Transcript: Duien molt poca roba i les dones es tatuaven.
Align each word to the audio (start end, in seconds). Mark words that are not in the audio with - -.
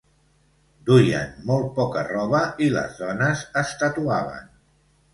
Duien 0.89 1.35
molt 1.51 1.69
poca 1.77 2.05
roba 2.09 2.41
i 2.67 2.73
les 2.79 2.99
dones 3.05 3.47
es 3.65 3.79
tatuaven. 3.85 4.55